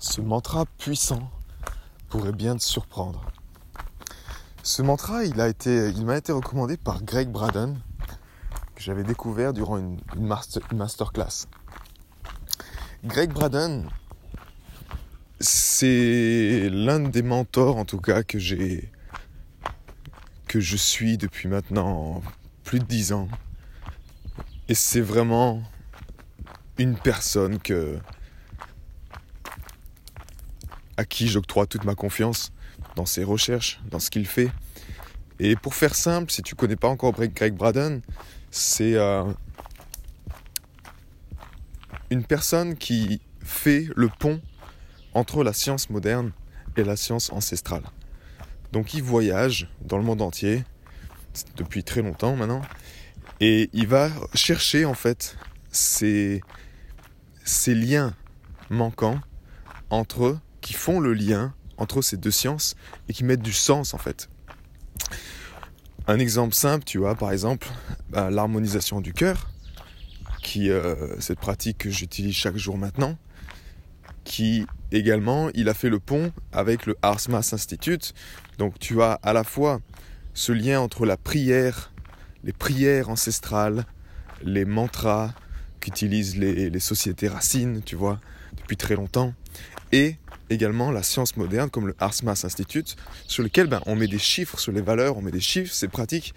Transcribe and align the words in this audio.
ce 0.00 0.22
mantra 0.22 0.64
puissant 0.78 1.30
pourrait 2.08 2.32
bien 2.32 2.56
te 2.56 2.62
surprendre. 2.62 3.30
Ce 4.62 4.82
mantra, 4.82 5.24
il, 5.24 5.36
m'a 5.36 5.48
été 6.16 6.32
recommandé 6.32 6.76
par 6.78 7.02
Greg 7.02 7.28
Braden, 7.28 7.78
que 8.74 8.82
j'avais 8.82 9.04
découvert 9.04 9.52
durant 9.52 9.76
une, 9.76 10.00
masterclass. 10.72 11.46
Greg 13.04 13.30
Braden, 13.30 13.88
c'est 15.38 16.68
l'un 16.70 17.00
des 17.00 17.22
mentors, 17.22 17.76
en 17.76 17.84
tout 17.84 18.00
cas, 18.00 18.22
que 18.22 18.38
j'ai, 18.38 18.90
que 20.48 20.60
je 20.60 20.76
suis 20.76 21.18
depuis 21.18 21.48
maintenant 21.48 22.22
plus 22.64 22.78
de 22.78 22.84
dix 22.84 23.12
ans. 23.12 23.28
Et 24.68 24.74
c'est 24.74 25.00
vraiment 25.00 25.62
une 26.78 26.96
personne 26.96 27.58
que, 27.58 27.98
à 31.00 31.06
qui 31.06 31.28
j'octroie 31.28 31.66
toute 31.66 31.84
ma 31.84 31.94
confiance 31.94 32.52
dans 32.94 33.06
ses 33.06 33.24
recherches, 33.24 33.80
dans 33.90 33.98
ce 33.98 34.10
qu'il 34.10 34.26
fait. 34.26 34.50
Et 35.38 35.56
pour 35.56 35.74
faire 35.74 35.94
simple, 35.94 36.30
si 36.30 36.42
tu 36.42 36.54
connais 36.54 36.76
pas 36.76 36.88
encore 36.88 37.12
Greg 37.12 37.54
Braden, 37.54 38.02
c'est 38.50 38.96
euh, 38.96 39.24
une 42.10 42.22
personne 42.22 42.76
qui 42.76 43.22
fait 43.42 43.86
le 43.96 44.08
pont 44.08 44.42
entre 45.14 45.42
la 45.42 45.54
science 45.54 45.88
moderne 45.88 46.32
et 46.76 46.84
la 46.84 46.96
science 46.96 47.32
ancestrale. 47.32 47.84
Donc 48.72 48.92
il 48.92 49.02
voyage 49.02 49.70
dans 49.80 49.96
le 49.96 50.04
monde 50.04 50.20
entier 50.20 50.64
depuis 51.56 51.82
très 51.82 52.02
longtemps 52.02 52.36
maintenant 52.36 52.60
et 53.40 53.70
il 53.72 53.86
va 53.86 54.10
chercher 54.34 54.84
en 54.84 54.94
fait 54.94 55.38
ces 55.72 56.42
liens 57.66 58.14
manquants 58.68 59.18
entre 59.88 60.38
qui 60.60 60.72
font 60.72 61.00
le 61.00 61.14
lien 61.14 61.54
entre 61.76 62.02
ces 62.02 62.16
deux 62.16 62.30
sciences 62.30 62.74
et 63.08 63.12
qui 63.12 63.24
mettent 63.24 63.42
du 63.42 63.52
sens 63.52 63.94
en 63.94 63.98
fait. 63.98 64.28
Un 66.06 66.18
exemple 66.18 66.54
simple, 66.54 66.84
tu 66.84 66.98
vois, 66.98 67.14
par 67.14 67.30
exemple, 67.32 67.68
bah, 68.10 68.30
l'harmonisation 68.30 69.00
du 69.00 69.12
cœur, 69.12 69.50
qui 70.42 70.70
euh, 70.70 71.18
cette 71.20 71.38
pratique 71.38 71.78
que 71.78 71.90
j'utilise 71.90 72.34
chaque 72.34 72.56
jour 72.56 72.76
maintenant, 72.76 73.16
qui 74.24 74.66
également, 74.92 75.50
il 75.54 75.68
a 75.68 75.74
fait 75.74 75.88
le 75.88 76.00
pont 76.00 76.32
avec 76.52 76.86
le 76.86 76.96
Arsmas 77.02 77.50
Institute. 77.52 78.14
Donc 78.58 78.78
tu 78.78 79.02
as 79.02 79.12
à 79.22 79.32
la 79.32 79.44
fois 79.44 79.80
ce 80.34 80.52
lien 80.52 80.80
entre 80.80 81.06
la 81.06 81.16
prière, 81.16 81.92
les 82.44 82.52
prières 82.52 83.08
ancestrales, 83.08 83.84
les 84.42 84.64
mantras 84.64 85.34
qu'utilisent 85.80 86.36
les, 86.36 86.70
les 86.70 86.80
sociétés 86.80 87.28
racines, 87.28 87.82
tu 87.84 87.96
vois, 87.96 88.20
depuis 88.56 88.76
très 88.76 88.96
longtemps, 88.96 89.34
et 89.92 90.16
également 90.50 90.90
la 90.90 91.02
science 91.02 91.36
moderne 91.36 91.70
comme 91.70 91.86
le 91.86 91.94
Arsmas 91.98 92.42
Institute, 92.44 92.96
sur 93.26 93.42
lequel 93.42 93.66
ben, 93.66 93.80
on 93.86 93.96
met 93.96 94.08
des 94.08 94.18
chiffres 94.18 94.58
sur 94.58 94.72
les 94.72 94.80
valeurs, 94.80 95.16
on 95.16 95.22
met 95.22 95.30
des 95.30 95.40
chiffres, 95.40 95.72
c'est 95.72 95.88
pratique, 95.88 96.34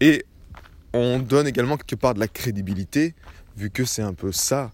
et 0.00 0.24
on 0.92 1.18
donne 1.18 1.46
également 1.46 1.76
quelque 1.76 1.98
part 1.98 2.14
de 2.14 2.20
la 2.20 2.28
crédibilité, 2.28 3.14
vu 3.56 3.70
que 3.70 3.84
c'est 3.84 4.02
un 4.02 4.14
peu 4.14 4.32
ça, 4.32 4.70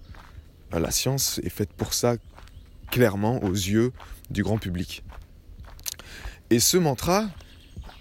ben, 0.71 0.81
la 0.81 0.91
science 0.91 1.41
est 1.45 1.51
faite 1.51 1.73
pour 1.73 1.95
ça, 1.95 2.17
clairement 2.91 3.43
aux 3.43 3.53
yeux 3.53 3.93
du 4.31 4.43
grand 4.43 4.59
public. 4.59 5.05
Et 6.51 6.59
ce 6.59 6.77
mantra, 6.77 7.31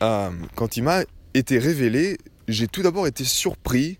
euh, 0.01 0.31
quand 0.55 0.75
il 0.77 0.83
m'a 0.83 1.03
été 1.33 1.59
révélé, 1.59 2.17
j'ai 2.47 2.67
tout 2.67 2.81
d'abord 2.81 3.05
été 3.05 3.23
surpris 3.23 3.99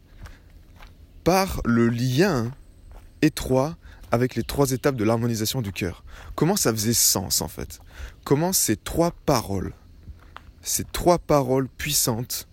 par 1.24 1.62
le 1.66 1.90
lien 1.90 2.52
étroit 3.22 3.78
avec 4.12 4.36
les 4.36 4.44
trois 4.44 4.72
étapes 4.72 4.96
de 4.96 5.04
l'harmonisation 5.04 5.62
du 5.62 5.72
cœur. 5.72 6.04
Comment 6.36 6.56
ça 6.56 6.72
faisait 6.72 6.94
sens 6.94 7.42
en 7.42 7.48
fait? 7.48 7.80
Comment 8.24 8.54
ces 8.54 8.76
trois 8.76 9.12
paroles, 9.26 9.74
ces 10.62 10.84
trois 10.84 11.20
paroles 11.20 11.68
puissantes 11.68 12.48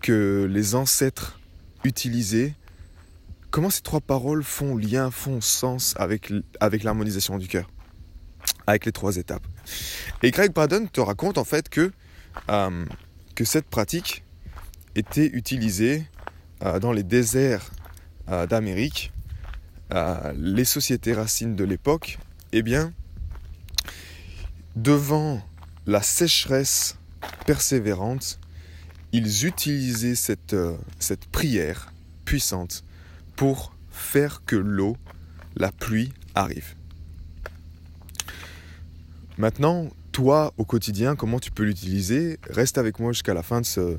que 0.00 0.48
les 0.50 0.74
ancêtres 0.74 1.40
utilisaient, 1.84 2.54
comment 3.50 3.70
ces 3.70 3.80
trois 3.80 4.00
paroles 4.00 4.42
font 4.44 4.76
lien, 4.76 5.10
font 5.10 5.40
sens 5.40 5.94
avec, 5.96 6.30
l'harmonisation 6.84 7.38
du 7.38 7.48
cœur 7.48 7.70
Avec 8.66 8.84
les 8.84 8.92
trois 8.92 9.16
étapes. 9.16 9.46
Et 10.22 10.30
Greg 10.30 10.52
Braden 10.52 10.88
te 10.88 11.00
raconte 11.00 11.38
en 11.38 11.44
fait 11.44 11.68
que, 11.68 11.92
euh, 12.50 12.84
cette 13.44 13.66
pratique 13.66 14.24
était 14.94 15.26
utilisée 15.26 16.04
euh, 16.62 16.78
dans 16.78 16.92
les 16.92 17.02
déserts 17.02 17.70
euh, 18.28 18.46
d'Amérique 18.46 19.12
les 19.90 20.64
sociétés 20.64 21.14
racines 21.14 21.56
de 21.56 21.64
l'époque, 21.64 22.18
eh 22.52 22.62
bien, 22.62 22.92
devant 24.74 25.42
la 25.86 26.02
sécheresse 26.02 26.98
persévérante, 27.46 28.38
ils 29.12 29.46
utilisaient 29.46 30.16
cette, 30.16 30.54
euh, 30.54 30.76
cette 30.98 31.26
prière 31.26 31.92
puissante 32.24 32.84
pour 33.36 33.74
faire 33.90 34.42
que 34.44 34.56
l'eau, 34.56 34.96
la 35.56 35.72
pluie, 35.72 36.12
arrive. 36.34 36.74
Maintenant, 39.38 39.88
toi, 40.12 40.52
au 40.58 40.64
quotidien, 40.64 41.16
comment 41.16 41.38
tu 41.38 41.50
peux 41.50 41.62
l'utiliser? 41.62 42.38
Reste 42.50 42.78
avec 42.78 42.98
moi 42.98 43.12
jusqu'à 43.12 43.34
la 43.34 43.42
fin 43.42 43.60
de 43.60 43.66
ce, 43.66 43.98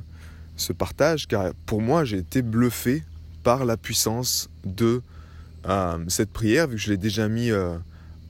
ce 0.56 0.74
partage, 0.74 1.28
car 1.28 1.54
pour 1.66 1.82
moi, 1.82 2.06
j'ai 2.06 2.18
été 2.18 2.42
bluffé 2.42 3.04
par 3.44 3.66
la 3.66 3.78
puissance 3.78 4.50
de 4.66 5.02
euh, 5.66 6.04
cette 6.08 6.32
prière, 6.32 6.68
vu 6.68 6.76
que 6.76 6.82
je 6.82 6.92
l'ai 6.92 6.98
déjà 6.98 7.28
mis 7.28 7.52
euh, 7.52 7.78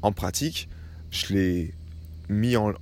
en 0.01 0.11
pratique, 0.11 0.69
je 1.11 1.33
l'ai 1.33 1.73
mis 2.29 2.55
en, 2.57 2.73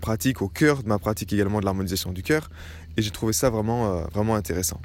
pratique, 0.00 0.42
au 0.42 0.48
cœur 0.48 0.82
de 0.82 0.88
ma 0.88 0.98
pratique 0.98 1.32
également 1.32 1.60
de 1.60 1.64
l'harmonisation 1.64 2.12
du 2.12 2.22
cœur, 2.22 2.50
et 2.96 3.02
j'ai 3.02 3.10
trouvé 3.10 3.32
ça 3.32 3.50
vraiment, 3.50 3.98
euh, 3.98 4.04
vraiment 4.12 4.34
intéressant. 4.34 4.80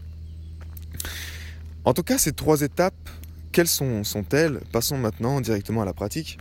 En 1.85 1.93
tout 1.93 2.03
cas, 2.03 2.17
ces 2.17 2.33
trois 2.33 2.61
étapes, 2.61 3.09
quelles 3.51 3.67
sont, 3.67 4.03
sont-elles? 4.03 4.59
Passons 4.71 4.97
maintenant 4.97 5.41
directement 5.41 5.81
à 5.81 5.85
la 5.85 5.93
pratique. 5.93 6.37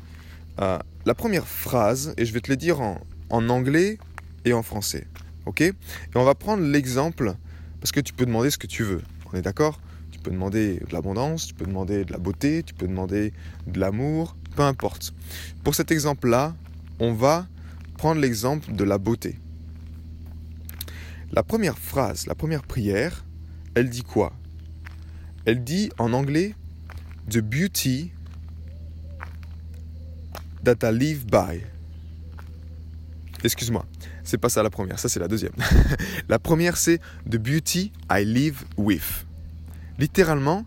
la 0.59 1.15
première 1.17 1.47
phrase, 1.47 2.15
et 2.17 2.25
je 2.25 2.33
vais 2.33 2.41
te 2.41 2.51
les 2.51 2.57
dire 2.57 2.81
en, 2.81 3.01
en 3.31 3.49
anglais 3.49 3.99
et 4.45 4.53
en 4.53 4.63
français. 4.63 5.07
Ok? 5.47 5.63
Et 5.63 5.75
on 6.15 6.25
va 6.25 6.35
prendre 6.35 6.63
l'exemple, 6.63 7.35
parce 7.81 7.91
que 7.93 8.01
tu 8.01 8.13
peux 8.13 8.27
demander 8.27 8.51
ce 8.51 8.59
que 8.59 8.69
tu 8.69 8.85
veux. 8.85 9.03
On 9.33 9.37
est 9.37 9.43
d'accord? 9.43 9.81
Peux 10.23 10.31
demander 10.31 10.77
de 10.77 10.93
l'abondance, 10.93 11.49
tu 11.49 11.55
peux 11.55 11.67
demander 11.67 12.05
de 12.05 12.13
la 12.13 12.19
beauté, 12.19 12.63
tu 12.63 12.75
peux 12.75 12.87
demander 12.87 13.33
de 13.67 13.81
l'amour, 13.81 14.37
peu 14.57 14.63
importe. 14.63 15.15
Pour 15.65 15.75
cet 15.75 15.91
exemple-là, 15.91 16.55
on 16.99 17.13
va 17.13 17.47
prendre 17.97 18.21
l'exemple 18.21 18.73
de 18.73 18.85
la 18.85 18.99
beauté. 18.99 19.39
La 21.33 21.43
première 21.43 21.79
phrase, 21.79 22.27
la 22.27 22.35
première 22.35 22.63
prière, 22.63 23.25
elle 23.75 23.89
dit 23.89 24.03
quoi? 24.03 24.33
Elle 25.45 25.65
dit 25.65 25.91
en 25.99 26.13
anglais 26.13 26.55
The 27.31 27.39
beauty 27.39 28.13
that 30.65 30.77
I 30.83 30.93
live 30.93 31.27
by. 31.27 31.63
Excuse-moi, 33.43 33.85
c'est 34.23 34.39
pas 34.39 34.49
ça 34.49 34.63
la 34.63 34.71
première, 34.71 34.99
ça 34.99 35.09
c'est 35.09 35.21
la 35.21 35.29
deuxième. 35.29 35.55
la 36.29 36.39
première 36.39 36.77
c'est 36.77 37.01
The 37.29 37.37
beauty 37.37 37.93
I 38.11 38.25
live 38.25 38.65
with 38.77 39.25
littéralement 39.99 40.65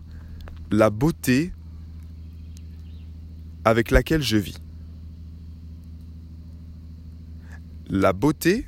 la 0.70 0.90
beauté 0.90 1.52
avec 3.64 3.90
laquelle 3.90 4.22
je 4.22 4.36
vis. 4.36 4.58
La 7.88 8.12
beauté 8.12 8.66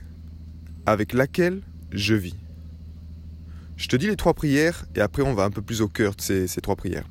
avec 0.87 1.13
laquelle 1.13 1.63
je 1.93 2.15
vis. 2.15 2.37
Je 3.77 3.89
te 3.89 3.97
dis 3.97 4.09
les 4.09 4.17
trois 4.17 4.35
prières 4.35 4.87
et 4.95 5.01
après 5.01 5.23
on 5.23 5.35
va 5.35 5.45
un 5.45 5.51
peu 5.51 5.63
plus 5.63 5.83
au 5.83 5.89
cœur 5.89 6.15
de 6.15 6.21
ces, 6.21 6.47
ces 6.49 6.61
trois 6.61 6.77
prières. 6.77 7.07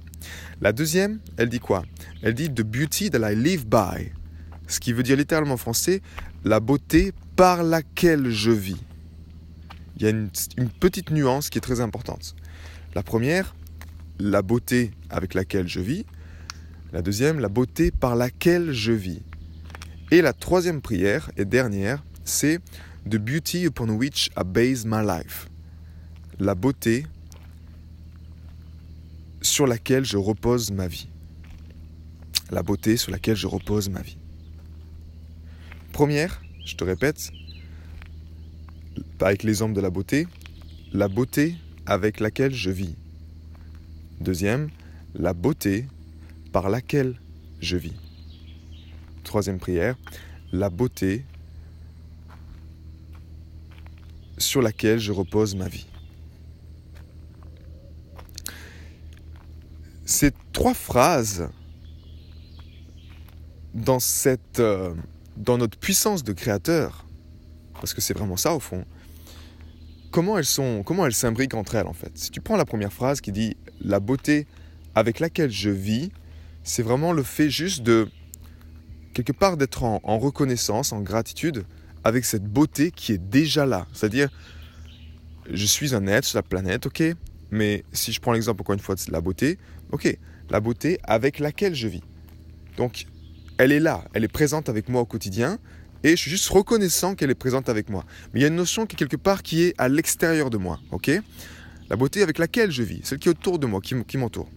La 0.59 0.73
deuxième, 0.73 1.19
elle 1.37 1.49
dit 1.49 1.59
quoi? 1.59 1.83
Elle 2.21 2.33
dit 2.33 2.49
The 2.49 2.61
beauty 2.61 3.09
that 3.09 3.31
I 3.31 3.35
live 3.35 3.65
by. 3.67 4.11
Ce 4.67 4.79
qui 4.79 4.91
veut 4.91 5.03
dire 5.03 5.15
littéralement 5.15 5.53
en 5.53 5.57
français 5.57 6.01
la 6.43 6.59
beauté 6.59 7.13
par 7.35 7.63
laquelle 7.63 8.29
je 8.29 8.51
vis. 8.51 8.83
Il 9.95 10.03
y 10.03 10.05
a 10.05 10.09
une, 10.09 10.29
une 10.57 10.69
petite 10.69 11.11
nuance 11.11 11.49
qui 11.49 11.57
est 11.57 11.61
très 11.61 11.79
importante. 11.79 12.35
La 12.95 13.03
première, 13.03 13.55
la 14.19 14.41
beauté 14.41 14.91
avec 15.09 15.33
laquelle 15.33 15.67
je 15.67 15.79
vis. 15.79 16.05
La 16.93 17.01
deuxième, 17.01 17.39
la 17.39 17.49
beauté 17.49 17.91
par 17.91 18.15
laquelle 18.15 18.71
je 18.71 18.91
vis. 18.91 19.21
Et 20.11 20.21
la 20.21 20.33
troisième 20.33 20.81
prière 20.81 21.29
et 21.37 21.45
dernière, 21.45 22.03
c'est 22.23 22.59
The 23.09 23.17
beauty 23.17 23.65
upon 23.65 23.89
which 23.89 24.29
I 24.37 24.43
base 24.45 24.85
my 24.85 25.05
life. 25.05 25.47
La 26.39 26.55
beauté 26.55 27.05
sur 29.41 29.67
laquelle 29.67 30.05
je 30.05 30.17
repose 30.17 30.71
ma 30.71 30.87
vie. 30.87 31.09
La 32.51 32.63
beauté 32.63 32.97
sur 32.97 33.11
laquelle 33.11 33.35
je 33.35 33.47
repose 33.47 33.89
ma 33.89 34.01
vie. 34.01 34.17
Première, 35.91 36.41
je 36.65 36.75
te 36.75 36.83
répète, 36.83 37.31
avec 39.19 39.43
l'exemple 39.43 39.73
de 39.73 39.81
la 39.81 39.89
beauté, 39.89 40.27
la 40.93 41.07
beauté 41.07 41.55
avec 41.87 42.19
laquelle 42.19 42.53
je 42.53 42.69
vis. 42.69 42.95
Deuxième, 44.19 44.69
la 45.15 45.33
beauté 45.33 45.87
par 46.51 46.69
laquelle 46.69 47.19
je 47.61 47.77
vis. 47.77 47.95
troisième 49.23 49.57
prière, 49.57 49.95
la 50.51 50.69
beauté 50.69 51.25
sur 54.37 54.61
laquelle 54.61 54.99
je 54.99 55.11
repose 55.11 55.55
ma 55.55 55.67
vie. 55.67 55.87
Ces 60.05 60.31
trois 60.53 60.73
phrases, 60.73 61.49
dans, 63.73 63.97
euh, 64.59 64.93
notre 65.37 65.77
puissance 65.77 66.23
de 66.23 66.33
créateur, 66.33 67.05
parce 67.73 67.93
que 67.93 68.01
c'est 68.01 68.13
vraiment 68.13 68.37
ça 68.37 68.53
au 68.55 68.59
fond, 68.59 68.85
comment 70.11 70.37
elles 70.37 70.45
sont, 70.45 70.83
comment 70.83 71.05
elles 71.05 71.13
s'imbriquent 71.13 71.53
entre 71.53 71.75
elles 71.75 71.87
en 71.87 71.93
fait. 71.93 72.11
Si 72.15 72.31
tu 72.31 72.41
prends 72.41 72.57
la 72.57 72.65
première 72.65 72.93
phrase 72.93 73.21
qui 73.21 73.31
dit 73.31 73.55
la 73.81 73.99
beauté 73.99 74.47
avec 74.95 75.19
laquelle 75.19 75.51
je 75.51 75.69
vis, 75.69 76.11
c'est 76.63 76.83
vraiment 76.83 77.13
le 77.13 77.23
fait 77.23 77.49
juste 77.49 77.83
de 77.83 78.09
quelque 79.13 79.31
part 79.31 79.57
d'être 79.57 79.83
en, 79.83 79.99
en, 80.03 80.19
reconnaissance, 80.19 80.91
en 80.91 81.01
gratitude 81.01 81.65
avec 82.03 82.25
cette 82.25 82.45
beauté 82.45 82.91
qui 82.91 83.13
est 83.13 83.17
déjà 83.17 83.65
là. 83.65 83.87
C'est-à-dire, 83.93 84.29
je 85.51 85.65
suis 85.65 85.95
un 85.95 86.07
être 86.07 86.25
sur 86.25 86.37
la 86.37 86.43
planète, 86.43 86.85
ok, 86.85 87.03
mais 87.51 87.83
si 87.93 88.11
je 88.11 88.19
prends 88.19 88.31
l'exemple 88.31 88.61
encore 88.61 88.73
une 88.73 88.79
fois 88.79 88.95
de 88.95 89.11
la 89.11 89.21
beauté, 89.21 89.57
ok, 89.91 90.17
la 90.49 90.59
beauté 90.59 90.99
avec 91.03 91.39
laquelle 91.39 91.75
je 91.75 91.87
vis. 91.87 92.03
Donc, 92.77 93.07
elle 93.57 93.71
est 93.71 93.79
là, 93.79 94.03
elle 94.13 94.23
est 94.23 94.29
présente 94.29 94.69
avec 94.69 94.89
moi 94.89 95.01
au 95.01 95.05
quotidien, 95.05 95.57
et 96.07 96.15
je 96.15 96.21
suis 96.21 96.31
juste 96.31 96.49
reconnaissant 96.49 97.15
qu'elle 97.15 97.29
est 97.29 97.35
présente 97.35 97.69
avec 97.69 97.89
moi. 97.89 98.05
Mais 98.33 98.39
il 98.39 98.43
y 98.43 98.45
a 98.45 98.47
une 98.47 98.55
notion 98.55 98.85
qui 98.85 98.95
est 98.95 98.97
quelque 98.97 99.17
part 99.17 99.43
qui 99.43 99.63
est 99.63 99.73
à 99.77 99.89
l'extérieur 99.89 100.49
de 100.49 100.57
moi, 100.57 100.79
ok? 100.91 101.11
La 101.89 101.95
beauté 101.95 102.21
avec 102.21 102.37
laquelle 102.37 102.71
je 102.71 102.83
vis, 102.83 103.01
celle 103.03 103.19
qui 103.19 103.29
est 103.29 103.31
autour 103.31 103.59
de 103.59 103.67
moi, 103.67 103.81
qui 103.81 104.17
m'entoure. 104.17 104.49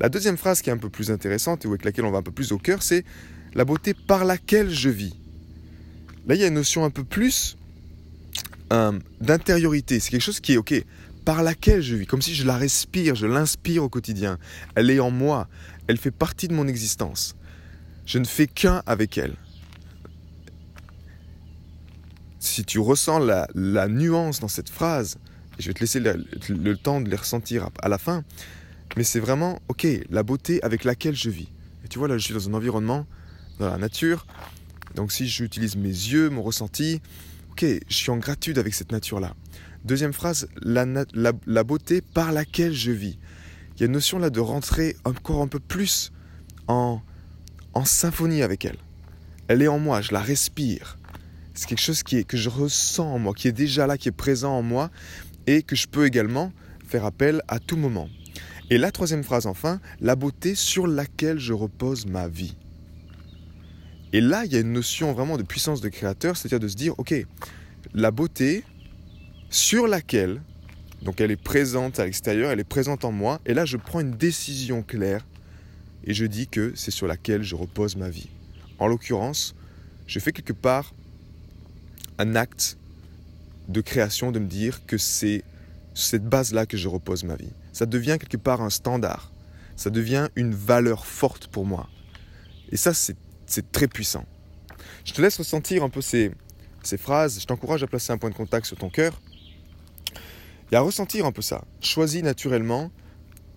La 0.00 0.08
deuxième 0.08 0.36
phrase 0.36 0.62
qui 0.62 0.70
est 0.70 0.72
un 0.72 0.78
peu 0.78 0.88
plus 0.88 1.10
intéressante 1.10 1.64
et 1.64 1.68
avec 1.68 1.84
laquelle 1.84 2.04
on 2.04 2.10
va 2.10 2.18
un 2.18 2.22
peu 2.22 2.32
plus 2.32 2.52
au 2.52 2.58
cœur, 2.58 2.82
c'est 2.82 3.04
la 3.54 3.64
beauté 3.64 3.94
par 3.94 4.24
laquelle 4.24 4.70
je 4.70 4.88
vis. 4.88 5.14
Là, 6.26 6.34
il 6.34 6.40
y 6.40 6.44
a 6.44 6.46
une 6.46 6.54
notion 6.54 6.84
un 6.84 6.90
peu 6.90 7.04
plus 7.04 7.56
euh, 8.72 8.98
d'intériorité. 9.20 10.00
C'est 10.00 10.10
quelque 10.10 10.22
chose 10.22 10.40
qui 10.40 10.54
est, 10.54 10.56
ok, 10.56 10.74
par 11.24 11.42
laquelle 11.42 11.82
je 11.82 11.96
vis, 11.96 12.06
comme 12.06 12.22
si 12.22 12.34
je 12.34 12.46
la 12.46 12.56
respire, 12.56 13.14
je 13.14 13.26
l'inspire 13.26 13.84
au 13.84 13.88
quotidien. 13.88 14.38
Elle 14.74 14.90
est 14.90 15.00
en 15.00 15.10
moi, 15.10 15.48
elle 15.86 15.98
fait 15.98 16.10
partie 16.10 16.48
de 16.48 16.54
mon 16.54 16.66
existence. 16.68 17.34
Je 18.06 18.18
ne 18.18 18.24
fais 18.24 18.46
qu'un 18.46 18.82
avec 18.86 19.18
elle. 19.18 19.36
Si 22.38 22.64
tu 22.64 22.78
ressens 22.78 23.18
la, 23.18 23.88
nuance 23.88 24.40
dans 24.40 24.48
cette 24.48 24.68
phrase, 24.68 25.18
je 25.58 25.68
vais 25.68 25.74
te 25.74 25.80
laisser 25.80 26.00
le, 26.00 26.76
temps 26.76 27.00
de 27.00 27.08
les 27.08 27.16
ressentir 27.16 27.70
à, 27.82 27.88
la 27.88 27.98
fin, 27.98 28.22
mais 28.96 29.04
c'est 29.04 29.20
vraiment, 29.20 29.58
ok, 29.68 29.86
la 30.10 30.22
beauté 30.22 30.62
avec 30.62 30.84
laquelle 30.84 31.16
je 31.16 31.30
vis. 31.30 31.48
Et 31.84 31.88
tu 31.88 31.98
vois, 31.98 32.08
là, 32.08 32.16
je 32.16 32.24
suis 32.24 32.34
dans 32.34 32.48
un 32.48 32.54
environnement, 32.54 33.06
dans 33.58 33.68
la 33.68 33.78
nature, 33.78 34.26
donc 34.94 35.12
si 35.12 35.26
j'utilise 35.26 35.76
mes 35.76 35.88
yeux, 35.88 36.30
mon 36.30 36.42
ressenti, 36.42 37.00
ok, 37.52 37.64
je 37.88 37.94
suis 37.94 38.10
en 38.10 38.18
gratitude 38.18 38.58
avec 38.58 38.74
cette 38.74 38.92
nature-là. 38.92 39.34
Deuxième 39.84 40.12
phrase, 40.12 40.48
la, 40.62 40.84
la, 41.14 41.64
beauté 41.64 42.00
par 42.00 42.32
laquelle 42.32 42.72
je 42.72 42.90
vis. 42.90 43.18
Il 43.74 43.80
y 43.80 43.82
a 43.84 43.86
une 43.86 43.92
notion 43.92 44.18
là 44.18 44.30
de 44.30 44.40
rentrer 44.40 44.96
encore 45.04 45.40
un 45.40 45.48
peu 45.48 45.60
plus 45.60 46.12
en, 46.66 47.00
en 47.74 47.84
symphonie 47.84 48.42
avec 48.42 48.64
elle. 48.64 48.78
Elle 49.46 49.62
est 49.62 49.68
en 49.68 49.78
moi, 49.78 50.00
je 50.00 50.12
la 50.12 50.20
respire. 50.20 50.98
C'est 51.58 51.66
quelque 51.66 51.80
chose 51.80 52.04
qui 52.04 52.18
est, 52.18 52.22
que 52.22 52.36
je 52.36 52.48
ressens 52.48 53.12
en 53.12 53.18
moi, 53.18 53.34
qui 53.34 53.48
est 53.48 53.52
déjà 53.52 53.88
là, 53.88 53.98
qui 53.98 54.08
est 54.08 54.12
présent 54.12 54.56
en 54.56 54.62
moi 54.62 54.92
et 55.48 55.64
que 55.64 55.74
je 55.74 55.88
peux 55.88 56.06
également 56.06 56.52
faire 56.86 57.04
appel 57.04 57.42
à 57.48 57.58
tout 57.58 57.76
moment. 57.76 58.08
Et 58.70 58.78
la 58.78 58.92
troisième 58.92 59.24
phrase 59.24 59.44
enfin, 59.46 59.80
la 60.00 60.14
beauté 60.14 60.54
sur 60.54 60.86
laquelle 60.86 61.40
je 61.40 61.52
repose 61.52 62.06
ma 62.06 62.28
vie. 62.28 62.54
Et 64.12 64.20
là, 64.20 64.44
il 64.44 64.52
y 64.52 64.56
a 64.56 64.60
une 64.60 64.72
notion 64.72 65.12
vraiment 65.12 65.36
de 65.36 65.42
puissance 65.42 65.80
de 65.80 65.88
créateur, 65.88 66.36
c'est-à-dire 66.36 66.60
de 66.60 66.68
se 66.68 66.76
dire, 66.76 66.94
ok, 66.96 67.12
la 67.92 68.12
beauté 68.12 68.62
sur 69.50 69.88
laquelle, 69.88 70.40
donc 71.02 71.20
elle 71.20 71.32
est 71.32 71.42
présente 71.42 71.98
à 71.98 72.04
l'extérieur, 72.04 72.52
elle 72.52 72.60
est 72.60 72.64
présente 72.64 73.04
en 73.04 73.10
moi, 73.10 73.40
et 73.46 73.52
là 73.52 73.64
je 73.64 73.78
prends 73.78 73.98
une 73.98 74.12
décision 74.12 74.84
claire, 74.84 75.26
et 76.04 76.14
je 76.14 76.24
dis 76.24 76.46
que 76.46 76.70
c'est 76.76 76.92
sur 76.92 77.08
laquelle 77.08 77.42
je 77.42 77.56
repose 77.56 77.96
ma 77.96 78.10
vie. 78.10 78.28
En 78.78 78.86
l'occurrence, 78.86 79.56
je 80.06 80.20
fais 80.20 80.30
quelque 80.30 80.52
part 80.52 80.94
un 82.18 82.34
acte 82.34 82.78
de 83.68 83.80
création 83.80 84.32
de 84.32 84.38
me 84.38 84.46
dire 84.46 84.84
que 84.86 84.98
c'est 84.98 85.44
cette 85.94 86.24
base-là 86.24 86.66
que 86.66 86.76
je 86.76 86.88
repose 86.88 87.24
ma 87.24 87.36
vie. 87.36 87.52
Ça 87.72 87.86
devient 87.86 88.16
quelque 88.20 88.36
part 88.36 88.62
un 88.62 88.70
standard. 88.70 89.32
Ça 89.76 89.90
devient 89.90 90.28
une 90.36 90.54
valeur 90.54 91.06
forte 91.06 91.48
pour 91.48 91.64
moi. 91.64 91.88
Et 92.70 92.76
ça, 92.76 92.92
c'est 92.94 93.72
très 93.72 93.88
puissant. 93.88 94.26
Je 95.04 95.12
te 95.12 95.22
laisse 95.22 95.36
ressentir 95.36 95.82
un 95.82 95.88
peu 95.88 96.00
ces, 96.00 96.32
ces 96.82 96.98
phrases. 96.98 97.40
Je 97.40 97.46
t'encourage 97.46 97.82
à 97.82 97.86
placer 97.86 98.12
un 98.12 98.18
point 98.18 98.30
de 98.30 98.34
contact 98.34 98.66
sur 98.66 98.76
ton 98.76 98.90
cœur 98.90 99.20
et 100.70 100.76
à 100.76 100.80
ressentir 100.80 101.26
un 101.26 101.32
peu 101.32 101.42
ça. 101.42 101.64
Choisis 101.80 102.22
naturellement 102.22 102.90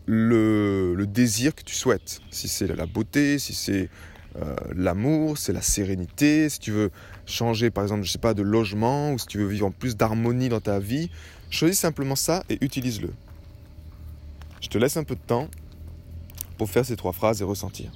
le, 0.06 0.94
le 0.96 1.08
désir 1.08 1.56
que 1.56 1.63
tu 1.63 1.75
souhaites. 1.75 2.22
Si 2.31 2.48
c'est 2.48 2.68
la 2.68 2.86
beauté, 2.86 3.40
si 3.40 3.54
c'est 3.54 3.90
euh, 4.38 4.56
l'amour, 4.75 5.38
c'est 5.38 5.54
la 5.54 5.62
sérénité. 5.62 6.50
Si 6.50 6.60
tu 6.60 6.72
veux 6.72 6.92
changer, 7.25 7.69
par 7.69 7.83
exemple, 7.83 8.04
je 8.04 8.12
sais 8.12 8.18
pas, 8.18 8.33
de 8.33 8.42
logement 8.42 9.12
ou 9.12 9.19
si 9.19 9.28
tu 9.28 9.38
veux 9.38 9.48
vivre 9.48 9.68
en 9.68 9.72
plus 9.72 9.95
d'harmonie 9.98 10.50
dans 10.50 10.62
ta 10.62 10.80
vie, 10.80 11.10
choisis 11.50 11.80
simplement 11.80 12.16
ça 12.16 12.44
et 12.50 12.57
utilise-le. 12.62 13.12
Je 14.62 14.68
te 14.68 14.78
laisse 14.78 14.98
un 14.98 15.04
peu 15.04 15.16
de 15.16 15.22
temps 15.22 15.50
pour 16.57 16.69
faire 16.69 16.86
ces 16.86 16.95
trois 16.95 17.13
phrases 17.13 17.42
et 17.42 17.44
ressentir. 17.44 17.92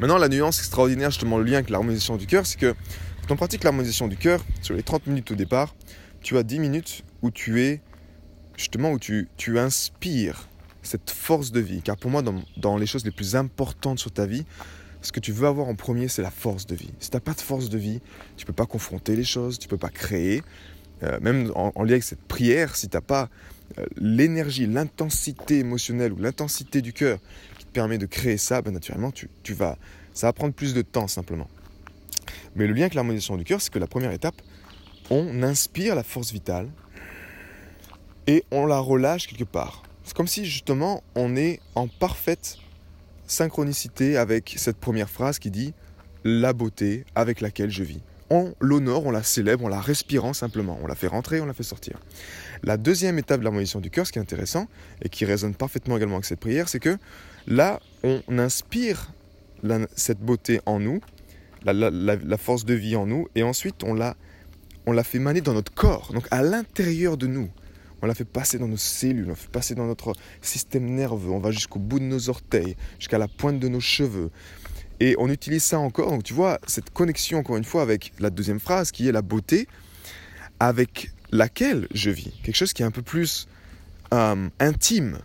Maintenant, 0.00 0.16
la 0.16 0.30
nuance 0.30 0.60
extraordinaire, 0.60 1.10
justement, 1.10 1.36
le 1.36 1.44
lien 1.44 1.56
avec 1.58 1.68
l'harmonisation 1.68 2.16
du 2.16 2.26
cœur, 2.26 2.46
c'est 2.46 2.58
que 2.58 2.74
quand 3.20 3.34
on 3.34 3.36
pratique 3.36 3.64
l'harmonisation 3.64 4.08
du 4.08 4.16
cœur, 4.16 4.42
sur 4.62 4.74
les 4.74 4.82
30 4.82 5.06
minutes 5.06 5.30
au 5.30 5.34
départ, 5.34 5.74
tu 6.22 6.38
as 6.38 6.42
10 6.42 6.58
minutes 6.58 7.04
où 7.20 7.30
tu 7.30 7.60
es, 7.60 7.82
justement, 8.56 8.92
où 8.92 8.98
tu, 8.98 9.28
tu 9.36 9.58
inspires 9.58 10.48
cette 10.82 11.10
force 11.10 11.52
de 11.52 11.60
vie. 11.60 11.82
Car 11.82 11.98
pour 11.98 12.10
moi, 12.10 12.22
dans, 12.22 12.42
dans, 12.56 12.78
les 12.78 12.86
choses 12.86 13.04
les 13.04 13.10
plus 13.10 13.36
importantes 13.36 13.98
sur 13.98 14.10
ta 14.10 14.24
vie, 14.24 14.46
ce 15.02 15.12
que 15.12 15.20
tu 15.20 15.32
veux 15.32 15.46
avoir 15.46 15.68
en 15.68 15.74
premier, 15.74 16.08
c'est 16.08 16.22
la 16.22 16.30
force 16.30 16.64
de 16.64 16.74
vie. 16.74 16.92
Si 16.98 17.10
tu 17.10 17.16
n'as 17.18 17.20
pas 17.20 17.34
de 17.34 17.40
force 17.42 17.68
de 17.68 17.76
vie, 17.76 18.00
tu 18.38 18.44
ne 18.44 18.46
peux 18.46 18.54
pas 18.54 18.64
confronter 18.64 19.16
les 19.16 19.24
choses, 19.24 19.58
tu 19.58 19.66
ne 19.66 19.70
peux 19.70 19.76
pas 19.76 19.90
créer. 19.90 20.42
Euh, 21.02 21.18
même 21.20 21.52
en, 21.54 21.72
lien 21.82 21.92
avec 21.92 22.04
cette 22.04 22.22
prière, 22.22 22.74
si 22.74 22.88
tu 22.88 22.96
n'as 22.96 23.02
pas 23.02 23.28
l'énergie, 23.96 24.66
l'intensité 24.66 25.58
émotionnelle 25.58 26.12
ou 26.12 26.18
l'intensité 26.18 26.82
du 26.82 26.92
cœur 26.92 27.18
permet 27.72 27.98
de 27.98 28.06
créer 28.06 28.36
ça, 28.36 28.62
ben 28.62 28.72
naturellement, 28.72 29.10
tu, 29.10 29.28
tu, 29.42 29.54
vas, 29.54 29.76
ça 30.12 30.26
va 30.26 30.32
prendre 30.32 30.54
plus 30.54 30.74
de 30.74 30.82
temps 30.82 31.08
simplement. 31.08 31.48
Mais 32.56 32.66
le 32.66 32.72
lien 32.72 32.82
avec 32.82 32.94
l'harmonisation 32.94 33.36
du 33.36 33.44
cœur, 33.44 33.60
c'est 33.60 33.72
que 33.72 33.78
la 33.78 33.86
première 33.86 34.12
étape, 34.12 34.34
on 35.10 35.42
inspire 35.42 35.94
la 35.94 36.02
force 36.02 36.32
vitale 36.32 36.68
et 38.26 38.44
on 38.50 38.66
la 38.66 38.78
relâche 38.78 39.26
quelque 39.26 39.44
part. 39.44 39.82
C'est 40.04 40.16
comme 40.16 40.28
si 40.28 40.44
justement 40.44 41.02
on 41.14 41.36
est 41.36 41.60
en 41.74 41.88
parfaite 41.88 42.58
synchronicité 43.26 44.16
avec 44.16 44.54
cette 44.56 44.76
première 44.76 45.08
phrase 45.08 45.38
qui 45.38 45.50
dit 45.50 45.72
la 46.24 46.52
beauté 46.52 47.04
avec 47.14 47.40
laquelle 47.40 47.70
je 47.70 47.82
vis. 47.82 48.02
On 48.30 48.54
l'honore, 48.60 49.06
on 49.06 49.10
la 49.10 49.22
célèbre, 49.22 49.64
on 49.64 49.68
la 49.68 49.80
respirant 49.80 50.32
simplement. 50.32 50.78
On 50.82 50.86
la 50.86 50.94
fait 50.94 51.08
rentrer, 51.08 51.40
on 51.40 51.46
la 51.46 51.54
fait 51.54 51.64
sortir. 51.64 51.98
La 52.62 52.76
deuxième 52.76 53.18
étape 53.18 53.40
de 53.40 53.44
l'harmonisation 53.44 53.80
du 53.80 53.90
cœur, 53.90 54.06
ce 54.06 54.12
qui 54.12 54.18
est 54.18 54.22
intéressant 54.22 54.68
et 55.02 55.08
qui 55.08 55.24
résonne 55.24 55.54
parfaitement 55.54 55.96
également 55.96 56.16
avec 56.16 56.26
cette 56.26 56.40
prière, 56.40 56.68
c'est 56.68 56.78
que 56.78 56.96
Là, 57.46 57.80
on 58.02 58.38
inspire 58.38 59.12
cette 59.96 60.20
beauté 60.20 60.60
en 60.66 60.78
nous, 60.78 61.00
la, 61.64 62.36
force 62.38 62.64
de 62.64 62.74
vie 62.74 62.96
en 62.96 63.06
nous, 63.06 63.28
et 63.34 63.42
ensuite 63.42 63.82
on 63.84 63.94
la, 63.94 64.16
on 64.86 64.92
la 64.92 65.04
fait 65.04 65.18
maner 65.18 65.40
dans 65.40 65.54
notre 65.54 65.72
corps, 65.72 66.12
donc 66.12 66.26
à 66.30 66.42
l'intérieur 66.42 67.16
de 67.16 67.26
nous. 67.26 67.50
On 68.02 68.06
la 68.06 68.14
fait 68.14 68.24
passer 68.24 68.58
dans 68.58 68.68
nos 68.68 68.76
cellules, 68.76 69.26
on 69.26 69.30
la 69.30 69.34
fait 69.34 69.50
passer 69.50 69.74
dans 69.74 69.86
notre 69.86 70.14
système 70.42 70.86
nerveux, 70.86 71.30
on 71.30 71.38
va 71.38 71.50
jusqu'au 71.50 71.78
bout 71.78 71.98
de 71.98 72.04
nos 72.04 72.28
orteils, 72.28 72.76
jusqu'à 72.98 73.18
la 73.18 73.28
pointe 73.28 73.58
de 73.58 73.68
nos 73.68 73.80
cheveux. 73.80 74.30
Et 75.00 75.14
on 75.18 75.28
utilise 75.28 75.62
ça 75.62 75.78
encore, 75.78 76.10
donc 76.10 76.24
tu 76.24 76.34
vois, 76.34 76.58
cette 76.66 76.90
connexion 76.90 77.38
encore 77.38 77.56
une 77.56 77.64
fois 77.64 77.82
avec 77.82 78.12
la 78.18 78.30
deuxième 78.30 78.60
phrase 78.60 78.90
qui 78.90 79.08
est 79.08 79.12
la 79.12 79.22
beauté 79.22 79.66
avec 80.60 81.10
laquelle 81.32 81.88
je 81.92 82.10
vis. 82.10 82.32
Quelque 82.42 82.56
chose 82.56 82.72
qui 82.72 82.82
est 82.82 82.86
un 82.86 82.90
peu 82.90 83.02
plus 83.02 83.48
euh, 84.12 84.48
intime, 84.58 85.18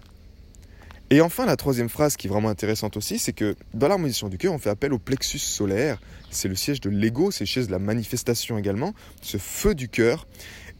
et 1.15 1.21
enfin, 1.21 1.45
la 1.45 1.55
troisième 1.55 1.87
phrase 1.87 2.17
qui 2.17 2.27
est 2.27 2.29
vraiment 2.29 2.49
intéressante 2.49 2.97
aussi, 2.97 3.19
c'est 3.19 3.31
que 3.31 3.55
dans 3.73 3.87
l'harmonisation 3.87 4.27
du 4.27 4.37
cœur, 4.37 4.51
on 4.51 4.57
fait 4.57 4.69
appel 4.69 4.91
au 4.91 4.99
plexus 4.99 5.39
solaire. 5.39 5.97
C'est 6.29 6.49
le 6.49 6.55
siège 6.55 6.81
de 6.81 6.89
l'ego, 6.89 7.31
c'est 7.31 7.45
le 7.45 7.47
siège 7.47 7.67
de 7.67 7.71
la 7.71 7.79
manifestation 7.79 8.57
également, 8.57 8.93
ce 9.21 9.37
feu 9.37 9.75
du 9.75 9.87
cœur. 9.87 10.27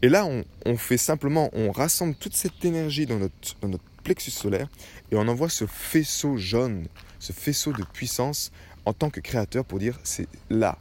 Et 0.02 0.10
là, 0.10 0.28
on, 0.66 0.76
fait 0.76 0.98
simplement, 0.98 1.48
on 1.54 1.70
rassemble 1.70 2.14
toute 2.16 2.36
cette 2.36 2.62
énergie 2.66 3.06
dans 3.06 3.18
notre, 3.18 3.80
plexus 4.04 4.30
solaire 4.30 4.68
et 5.10 5.16
on 5.16 5.26
envoie 5.26 5.48
ce 5.48 5.64
faisceau 5.64 6.36
jaune, 6.36 6.86
ce 7.18 7.32
faisceau 7.32 7.72
de 7.72 7.82
puissance 7.82 8.52
en 8.84 8.92
tant 8.92 9.08
que 9.08 9.20
créateur 9.20 9.64
pour 9.64 9.78
dire 9.78 9.98
c'est 10.04 10.28
là. 10.50 10.76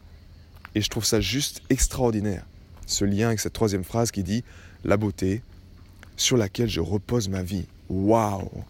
Et 0.76 0.82
je 0.82 0.90
trouve 0.90 1.06
ça 1.06 1.22
juste 1.22 1.62
extraordinaire. 1.70 2.46
Ce 2.88 3.06
lien 3.06 3.28
avec 3.28 3.40
cette 3.40 3.54
troisième 3.54 3.86
phrase 3.86 4.12
qui 4.12 4.22
dit 4.22 4.44
la 4.84 4.98
beauté 4.98 5.42
sur 6.18 6.36
laquelle 6.36 6.70
je 6.70 6.82
repose 6.82 7.30
ma 7.30 7.42
vie. 7.42 7.68
Waouh 7.88 8.66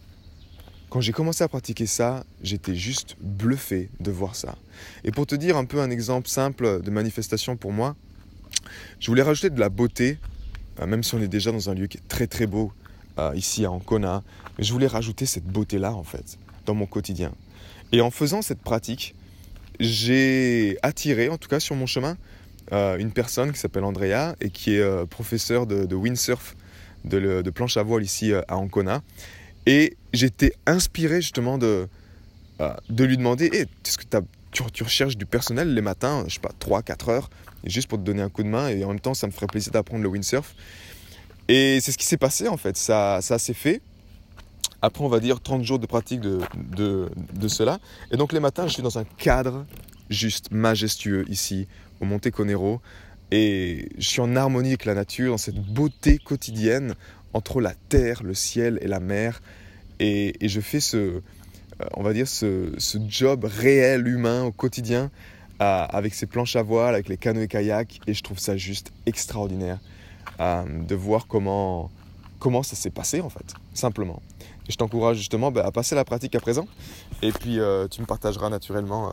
Quand 0.88 1.00
j'ai 1.00 1.12
commencé 1.12 1.42
à 1.42 1.48
pratiquer 1.48 1.86
ça, 1.86 2.24
j'étais 2.42 2.76
juste 2.76 3.16
bluffé 3.20 3.90
de 3.98 4.10
voir 4.10 4.36
ça. 4.36 4.56
Et 5.04 5.10
pour 5.10 5.26
te 5.26 5.34
dire 5.34 5.56
un 5.56 5.64
peu 5.64 5.80
un 5.80 5.90
exemple 5.90 6.28
simple 6.28 6.80
de 6.80 6.90
manifestation 6.90 7.56
pour 7.56 7.72
moi, 7.72 7.96
je 9.00 9.08
voulais 9.08 9.22
rajouter 9.22 9.50
de 9.50 9.58
la 9.58 9.68
beauté, 9.68 10.18
euh, 10.80 10.86
même 10.86 11.02
si 11.02 11.14
on 11.14 11.20
est 11.20 11.28
déjà 11.28 11.50
dans 11.50 11.70
un 11.70 11.74
lieu 11.74 11.88
qui 11.88 11.98
est 11.98 12.08
très 12.08 12.28
très 12.28 12.46
beau, 12.46 12.72
euh, 13.18 13.32
ici 13.34 13.64
à 13.64 13.70
Ancona, 13.70 14.22
mais 14.58 14.64
je 14.64 14.72
voulais 14.72 14.86
rajouter 14.86 15.26
cette 15.26 15.46
beauté-là 15.46 15.92
en 15.92 16.04
fait, 16.04 16.38
dans 16.66 16.74
mon 16.74 16.86
quotidien. 16.86 17.32
Et 17.92 18.00
en 18.00 18.10
faisant 18.10 18.40
cette 18.40 18.60
pratique, 18.60 19.14
j'ai 19.80 20.78
attiré, 20.82 21.28
en 21.28 21.36
tout 21.36 21.48
cas 21.48 21.60
sur 21.60 21.74
mon 21.74 21.86
chemin, 21.86 22.16
euh, 22.72 22.96
une 22.96 23.10
personne 23.10 23.52
qui 23.52 23.58
s'appelle 23.58 23.84
Andrea 23.84 24.36
et 24.40 24.50
qui 24.50 24.74
est 24.74 25.06
professeur 25.06 25.66
de, 25.66 25.94
windsurf, 25.94 26.54
de, 27.04 27.50
planche 27.50 27.76
à 27.76 27.82
voile 27.82 28.04
ici 28.04 28.32
à 28.32 28.56
Ancona. 28.56 29.02
Et 29.66 29.96
j'étais 30.12 30.52
inspiré 30.66 31.20
justement 31.20 31.58
de, 31.58 31.88
de 32.88 33.04
lui 33.04 33.16
demander 33.16 33.50
que 33.50 34.18
tu, 34.52 34.62
tu, 34.72 34.82
recherches 34.82 35.16
du 35.16 35.26
personnel 35.26 35.74
les 35.74 35.82
matins, 35.82 36.24
je 36.28 36.34
sais 36.34 36.40
pas, 36.40 36.52
3-4 36.60 37.10
heures, 37.10 37.30
juste 37.64 37.88
pour 37.88 37.98
te 37.98 38.04
donner 38.04 38.22
un 38.22 38.30
coup 38.30 38.42
de 38.42 38.48
main 38.48 38.68
et 38.68 38.84
en 38.84 38.88
même 38.88 39.00
temps 39.00 39.14
ça 39.14 39.26
me 39.26 39.32
ferait 39.32 39.46
plaisir 39.46 39.72
d'apprendre 39.72 40.02
le 40.02 40.08
windsurf. 40.08 40.54
Et 41.48 41.80
c'est 41.80 41.92
ce 41.92 41.98
qui 41.98 42.06
s'est 42.06 42.16
passé 42.16 42.48
en 42.48 42.56
fait, 42.56 42.76
ça, 42.76 43.20
ça 43.22 43.38
s'est 43.38 43.54
fait. 43.54 43.80
Après, 44.82 45.02
on 45.02 45.08
va 45.08 45.20
dire 45.20 45.40
30 45.40 45.64
jours 45.64 45.78
de 45.78 45.86
pratique 45.86 46.20
de, 46.20 46.38
de, 46.76 47.08
de, 47.32 47.48
cela. 47.48 47.80
Et 48.12 48.16
donc 48.16 48.32
les 48.32 48.40
matins, 48.40 48.66
je 48.66 48.74
suis 48.74 48.82
dans 48.82 48.98
un 48.98 49.04
cadre 49.04 49.64
juste 50.10 50.50
majestueux 50.50 51.24
ici, 51.28 51.66
au 52.00 52.04
Monte 52.04 52.30
Conero. 52.30 52.80
Et 53.32 53.88
je 53.98 54.06
suis 54.06 54.20
en 54.20 54.36
harmonie 54.36 54.68
avec 54.68 54.84
la 54.84 54.94
nature, 54.94 55.32
dans 55.32 55.38
cette 55.38 55.58
beauté 55.58 56.18
quotidienne 56.18 56.94
entre 57.32 57.60
la 57.60 57.74
terre, 57.88 58.22
le 58.22 58.34
ciel 58.34 58.78
et 58.82 58.88
la 58.88 59.00
mer. 59.00 59.42
Et, 59.98 60.34
je 60.42 60.60
fais 60.60 60.80
ce, 60.80 60.96
euh, 60.96 61.20
on 61.94 62.02
va 62.02 62.12
dire, 62.12 62.28
ce, 62.28 62.72
job 63.08 63.44
réel, 63.44 64.06
humain, 64.06 64.44
au 64.44 64.52
quotidien, 64.52 65.10
avec 65.58 66.14
ces 66.14 66.26
planches 66.26 66.54
à 66.56 66.62
voile, 66.62 66.94
avec 66.94 67.08
les 67.08 67.16
canoës 67.16 67.44
et 67.44 67.48
kayaks. 67.48 68.00
Et 68.06 68.14
je 68.14 68.22
trouve 68.22 68.38
ça 68.38 68.56
juste 68.56 68.92
extraordinaire 69.06 69.78
euh, 70.40 70.64
de 70.86 70.94
voir 70.94 71.26
comment, 71.26 71.90
comment 72.38 72.62
ça 72.62 72.76
s'est 72.76 72.90
passé, 72.90 73.20
en 73.20 73.30
fait, 73.30 73.54
simplement. 73.72 74.22
Et 74.68 74.72
je 74.72 74.76
t'encourage 74.76 75.16
justement 75.16 75.50
bah, 75.50 75.64
à 75.64 75.70
passer 75.70 75.94
la 75.94 76.04
pratique 76.04 76.34
à 76.34 76.40
présent. 76.40 76.66
Et 77.22 77.32
puis 77.32 77.60
euh, 77.60 77.88
tu 77.88 78.00
me 78.00 78.06
partageras 78.06 78.50
naturellement 78.50 79.12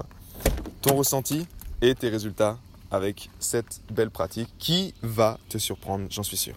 ton 0.82 0.96
ressenti 0.96 1.48
et 1.82 1.96
tes 1.96 2.10
résultats 2.10 2.58
avec 2.92 3.30
cette 3.40 3.82
belle 3.92 4.10
pratique 4.10 4.50
qui 4.60 4.94
va 5.02 5.40
te 5.50 5.58
surprendre, 5.58 6.06
j'en 6.10 6.24
suis 6.24 6.38
sûr. 6.38 6.56